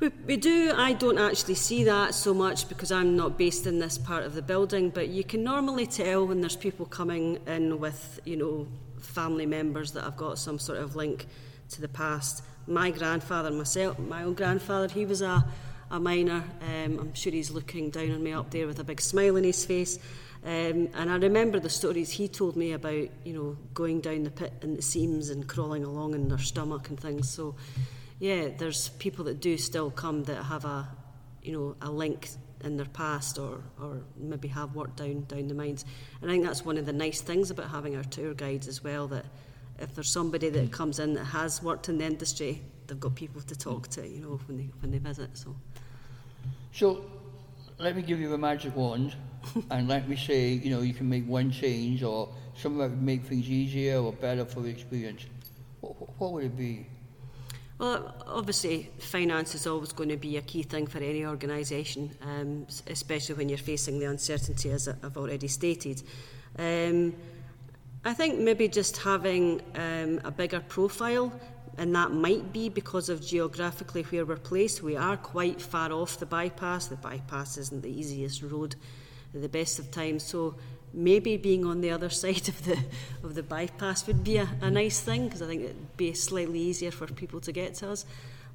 We, 0.01 0.11
we 0.27 0.37
do. 0.37 0.73
I 0.77 0.93
don't 0.93 1.19
actually 1.19 1.57
see 1.57 1.83
that 1.85 2.15
so 2.15 2.33
much 2.33 2.69
because 2.69 2.93
I'm 2.93 3.17
not 3.17 3.37
based 3.37 3.67
in 3.67 3.81
this 3.81 3.99
part 3.99 4.23
of 4.23 4.35
the 4.35 4.43
building, 4.43 4.91
but 4.91 5.09
you 5.09 5.25
can 5.25 5.43
normally 5.43 5.89
tell 5.89 6.25
when 6.25 6.41
there's 6.41 6.55
people 6.55 6.87
coming 6.87 7.41
in 7.49 7.81
with, 7.81 8.21
you 8.25 8.37
know, 8.37 8.69
family 9.01 9.45
members 9.45 9.91
that 9.93 10.05
have 10.05 10.17
got 10.17 10.39
some 10.39 10.57
sort 10.61 10.79
of 10.79 10.95
link 10.95 11.27
to 11.71 11.81
the 11.81 11.89
past. 11.89 12.45
My 12.69 12.93
grandfather, 12.93 13.51
myself, 13.51 13.99
my 13.99 14.23
own 14.23 14.35
grandfather, 14.35 14.87
he 14.87 15.05
was 15.05 15.21
a, 15.21 15.45
a 15.91 15.99
miner. 15.99 16.45
Um, 16.63 17.01
I'm 17.01 17.15
sure 17.15 17.33
he's 17.33 17.51
looking 17.51 17.91
down 17.91 18.13
on 18.13 18.23
me 18.23 18.33
up 18.33 18.53
there 18.53 18.69
with 18.69 18.79
a 18.79 18.85
big 18.85 19.01
smile 19.01 19.37
on 19.37 19.43
his 19.43 19.65
face. 19.65 19.99
Um, 20.45 20.91
and 20.95 21.11
I 21.11 21.17
remember 21.17 21.59
the 21.59 21.71
stories 21.71 22.11
he 22.11 22.29
told 22.29 22.55
me 22.55 22.71
about, 22.71 23.09
you 23.25 23.33
know, 23.33 23.57
going 23.75 24.01
down 24.01 24.23
the 24.23 24.31
pit 24.31 24.53
in 24.63 24.77
the 24.77 24.83
seams 24.83 25.31
and 25.31 25.49
crawling 25.49 25.83
along 25.83 26.15
in 26.15 26.29
their 26.29 26.39
stomach 26.39 26.89
and 26.89 27.01
things. 27.01 27.29
So 27.29 27.57
yeah, 28.21 28.49
there's 28.57 28.89
people 28.91 29.25
that 29.27 29.41
do 29.41 29.57
still 29.57 29.91
come 29.91 30.25
that 30.25 30.43
have 30.43 30.65
a, 30.65 30.89
you 31.43 31.53
know, 31.53 31.77
a 31.81 31.91
link 31.91 32.29
in 32.65 32.77
their 32.77 32.87
past 32.87 33.39
or, 33.39 33.61
or 33.81 34.03
maybe 34.17 34.49
have 34.49 34.75
worked 34.75 34.97
down 34.97 35.25
down 35.29 35.47
the 35.49 35.55
mines. 35.55 35.85
And 36.21 36.31
I 36.31 36.35
think 36.35 36.45
that's 36.45 36.65
one 36.65 36.77
of 36.77 36.87
the 36.87 36.93
nice 36.93 37.21
things 37.21 37.51
about 37.51 37.71
having 37.71 37.97
our 37.97 38.03
tour 38.05 38.35
guides 38.35 38.67
as 38.67 38.83
well, 38.83 39.07
that 39.09 39.25
if 39.79 39.95
there's 39.95 40.11
somebody 40.11 40.49
that 40.51 40.71
mm. 40.71 40.73
comes 40.73 40.99
in 40.99 41.15
that 41.15 41.25
has 41.25 41.63
worked 41.63 41.89
in 41.89 41.99
the 41.99 42.05
industry, 42.05 42.61
they've 42.89 42.99
got 42.99 43.15
people 43.15 43.41
to 43.43 43.57
talk 43.57 43.89
to, 43.89 44.07
you 44.07 44.21
know, 44.21 44.41
when 44.49 44.59
they 44.59 44.69
when 44.81 44.91
they 44.91 44.99
visit. 44.99 45.37
So 45.39 45.55
So 46.73 47.05
let 47.79 47.95
me 47.95 48.03
give 48.03 48.19
you 48.19 48.35
a 48.35 48.39
magic 48.39 48.75
wand 48.75 49.15
and 49.71 49.87
let 49.87 50.09
me 50.09 50.17
say, 50.17 50.51
you 50.51 50.71
know, 50.71 50.81
you 50.81 50.95
can 50.95 51.09
make 51.09 51.27
one 51.29 51.53
change 51.53 52.03
or 52.03 52.29
something 52.57 52.79
that 52.79 52.91
would 52.91 53.03
make 53.03 53.23
things 53.23 53.49
easier 53.49 53.99
or 53.99 54.13
better 54.13 54.45
for 54.45 54.61
the 54.61 54.69
experience. 54.69 55.27
What, 55.81 55.93
what 56.19 56.33
would 56.33 56.45
it 56.45 56.57
be? 56.57 56.87
Well, 57.79 58.13
obviously, 58.27 58.91
finance 58.99 59.55
is 59.55 59.65
always 59.69 59.93
going 59.93 60.09
to 60.09 60.17
be 60.17 60.37
a 60.37 60.43
key 60.43 60.65
thing 60.65 60.89
for 60.89 60.99
any 60.99 61.25
organisation, 61.25 62.11
um, 62.23 62.67
especially 62.89 63.37
when 63.37 63.49
you're 63.49 63.57
facing 63.57 64.01
the 64.01 64.07
uncertainty, 64.07 64.71
as 64.73 64.89
I've 64.89 65.17
already 65.17 65.47
stated. 65.47 66.03
Um, 66.59 67.15
I 68.05 68.15
think 68.15 68.41
maybe 68.41 68.67
just 68.67 68.97
having 68.97 69.63
um, 69.77 70.21
a 70.25 70.31
bigger 70.33 70.59
profile, 70.59 71.33
and 71.77 71.95
that 71.95 72.11
might 72.11 72.53
be 72.53 72.69
because 72.69 73.09
of 73.09 73.25
geographically 73.25 74.03
where 74.03 74.27
we're 74.27 74.37
placed. 74.37 74.83
We 74.83 74.97
are 74.97 75.17
quite 75.17 75.63
far 75.63 75.93
off 75.93 76.19
the 76.19 76.27
bypass. 76.27 76.89
The 76.89 76.97
bypass 76.97 77.59
isn't 77.59 77.83
the 77.83 77.91
easiest 77.91 78.43
road 78.43 78.75
at 79.35 79.43
the 79.43 79.49
best 79.49 79.79
of 79.79 79.91
times. 79.91 80.23
So 80.25 80.55
maybe 80.93 81.37
being 81.37 81.65
on 81.65 81.81
the 81.81 81.91
other 81.91 82.09
side 82.23 82.49
of 82.49 82.65
the 82.65 82.79
of 83.23 83.35
the 83.35 83.43
bypass 83.43 84.07
would 84.07 84.25
be 84.25 84.39
a, 84.39 84.49
a 84.61 84.71
nice 84.71 85.01
thing 85.01 85.25
because 85.25 85.43
I 85.43 85.47
think 85.47 85.63
it'd 85.63 85.97
be 85.97 86.13
slightly 86.15 86.61
easier 86.61 86.91
for 86.91 87.07
people 87.07 87.41
to 87.41 87.53
get 87.53 87.75
to 87.77 87.91
us. 87.91 88.05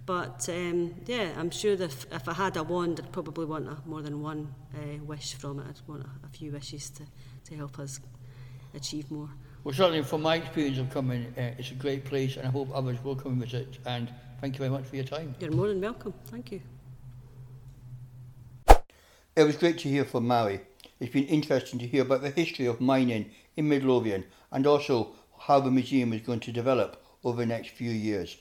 But 0.06 0.50
um, 0.50 0.96
yeah, 1.06 1.32
I'm 1.38 1.50
sure 1.50 1.78
that 1.78 1.86
if, 1.86 2.06
if 2.12 2.28
I 2.28 2.34
had 2.34 2.58
a 2.58 2.64
wand, 2.64 3.00
I'd 3.02 3.12
probably 3.12 3.46
want 3.46 3.68
a, 3.70 3.78
more 3.86 4.02
than 4.02 4.22
one 4.22 4.54
uh, 4.74 5.04
wish 5.06 5.34
from 5.36 5.60
it. 5.60 5.66
I'd 5.70 5.88
want 5.88 6.04
a, 6.04 6.26
a 6.26 6.30
few 6.30 6.52
wishes 6.52 6.90
to, 6.92 7.04
to 7.46 7.56
help 7.56 7.80
us 7.80 8.02
achieve 8.74 9.10
more. 9.10 9.30
Well, 9.64 9.74
certainly 9.74 10.04
from 10.04 10.24
my 10.24 10.36
experience 10.36 10.78
of 10.78 10.90
coming, 10.90 11.34
uh, 11.38 11.56
it's 11.58 11.72
a 11.72 11.76
great 11.76 12.04
place 12.04 12.36
and 12.36 12.46
I 12.46 12.52
hope 12.52 12.70
others 12.74 13.02
will 13.02 13.16
come 13.16 13.34
and 13.34 13.42
visit. 13.42 13.78
And 13.86 14.14
thank 14.42 14.56
you 14.56 14.60
very 14.60 14.72
much 14.72 14.84
for 14.86 14.98
your 14.98 15.06
time. 15.06 15.36
You're 15.40 15.52
more 15.52 15.70
than 15.70 15.80
welcome. 15.80 16.14
Thank 16.26 16.52
you. 16.52 16.62
It 19.36 19.46
was 19.46 19.58
great 19.58 19.80
to 19.80 19.90
hear 19.90 20.06
from 20.06 20.28
Mhairi. 20.28 20.60
It's 21.00 21.12
been 21.12 21.26
interesting 21.26 21.80
to 21.80 21.88
hear 21.88 22.04
about 22.04 22.22
the 22.22 22.30
history 22.30 22.68
of 22.68 22.80
mining 22.80 23.32
in 23.58 23.68
Midlothian 23.68 24.26
and 24.52 24.68
also 24.68 25.16
how 25.48 25.60
the 25.60 25.72
museum 25.72 26.14
is 26.14 26.22
going 26.22 26.42
to 26.42 26.52
develop 26.52 27.04
over 27.24 27.38
the 27.38 27.48
next 27.48 27.70
few 27.70 27.90
years. 27.90 28.38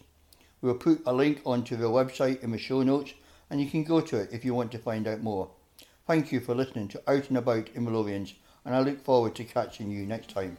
We'll 0.60 0.74
put 0.74 1.00
a 1.06 1.14
link 1.14 1.40
onto 1.46 1.76
the 1.76 1.86
website 1.88 2.42
in 2.42 2.50
the 2.50 2.58
show 2.58 2.82
notes 2.82 3.14
and 3.48 3.58
you 3.58 3.70
can 3.70 3.84
go 3.84 4.02
to 4.02 4.18
it 4.18 4.32
if 4.32 4.44
you 4.44 4.52
want 4.52 4.70
to 4.72 4.78
find 4.78 5.08
out 5.08 5.22
more. 5.22 5.48
Thank 6.06 6.30
you 6.30 6.40
for 6.40 6.54
listening 6.54 6.88
to 6.88 7.02
Out 7.10 7.30
and 7.30 7.38
About 7.38 7.70
in 7.70 7.86
Midlothians 7.86 8.34
and 8.66 8.74
I 8.74 8.80
look 8.80 9.02
forward 9.02 9.34
to 9.36 9.44
catching 9.44 9.90
you 9.90 10.04
next 10.04 10.28
time. 10.28 10.58